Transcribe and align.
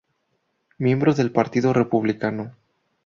Miembro 0.79 1.13
del 1.13 1.31
Partido 1.31 1.73
Republicano. 1.73 2.55